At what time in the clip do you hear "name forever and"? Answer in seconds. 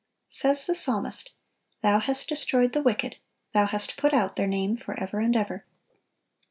4.47-5.35